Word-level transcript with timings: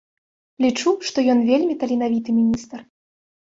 Лічу, 0.65 0.93
што 1.09 1.25
ён 1.35 1.45
вельмі 1.51 1.77
таленавіты 1.85 2.29
міністр. 2.41 2.77